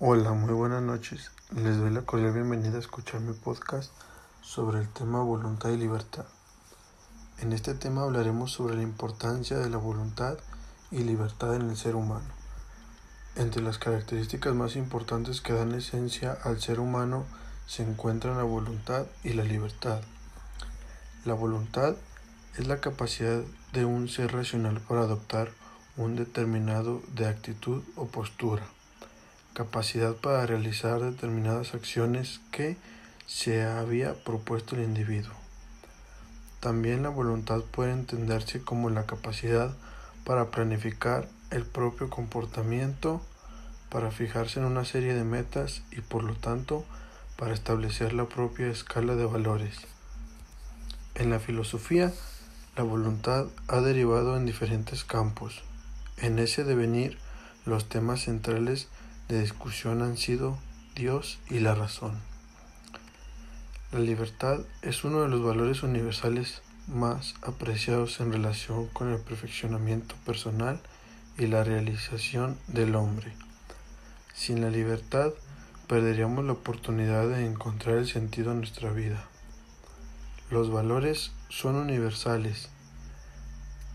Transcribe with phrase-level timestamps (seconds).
[0.00, 1.30] Hola, muy buenas noches.
[1.54, 3.92] Les doy la cordial bienvenida a escuchar mi podcast
[4.42, 6.24] sobre el tema voluntad y libertad.
[7.38, 10.36] En este tema hablaremos sobre la importancia de la voluntad
[10.90, 12.26] y libertad en el ser humano.
[13.36, 17.24] Entre las características más importantes que dan esencia al ser humano
[17.68, 20.00] se encuentran la voluntad y la libertad.
[21.24, 21.94] La voluntad
[22.58, 25.52] es la capacidad de un ser racional para adoptar
[25.96, 28.64] un determinado de actitud o postura
[29.54, 32.76] capacidad para realizar determinadas acciones que
[33.26, 35.34] se había propuesto el individuo.
[36.60, 39.74] También la voluntad puede entenderse como la capacidad
[40.24, 43.22] para planificar el propio comportamiento,
[43.90, 46.84] para fijarse en una serie de metas y por lo tanto
[47.36, 49.76] para establecer la propia escala de valores.
[51.14, 52.12] En la filosofía,
[52.76, 55.62] la voluntad ha derivado en diferentes campos.
[56.16, 57.18] En ese devenir,
[57.66, 58.88] los temas centrales
[59.28, 60.58] de discusión han sido
[60.94, 62.20] Dios y la razón.
[63.90, 70.14] La libertad es uno de los valores universales más apreciados en relación con el perfeccionamiento
[70.26, 70.80] personal
[71.38, 73.32] y la realización del hombre.
[74.34, 75.32] Sin la libertad
[75.86, 79.24] perderíamos la oportunidad de encontrar el sentido en nuestra vida.
[80.50, 82.68] Los valores son universales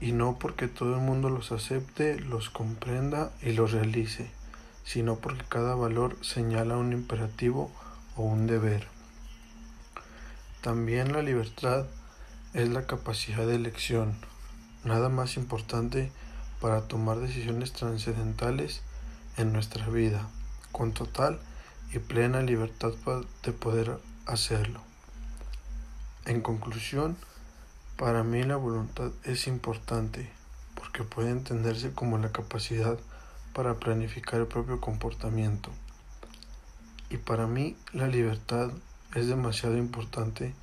[0.02, 4.39] y no porque todo el mundo los acepte, los comprenda y los realice
[4.84, 7.72] sino porque cada valor señala un imperativo
[8.16, 8.88] o un deber.
[10.62, 11.86] También la libertad
[12.54, 14.16] es la capacidad de elección,
[14.84, 16.12] nada más importante
[16.60, 18.82] para tomar decisiones trascendentales
[19.38, 20.28] en nuestra vida,
[20.72, 21.40] con total
[21.94, 22.92] y plena libertad
[23.44, 24.82] de poder hacerlo.
[26.26, 27.18] En conclusión,
[27.98, 30.30] para mí la voluntad es importante
[30.76, 32.98] porque puede entenderse como la capacidad
[33.54, 35.72] para planificar el propio comportamiento.
[37.10, 38.72] Y para mí la libertad
[39.16, 40.54] es demasiado importante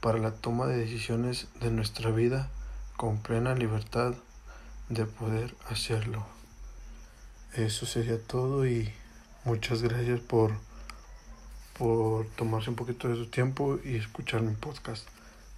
[0.00, 2.48] para la toma de decisiones de nuestra vida
[2.96, 4.14] con plena libertad
[4.88, 6.26] de poder hacerlo.
[7.54, 8.92] Eso sería todo y
[9.44, 10.52] muchas gracias por,
[11.78, 15.06] por tomarse un poquito de su tiempo y escuchar mi podcast.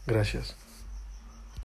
[0.06, 0.56] Gracias.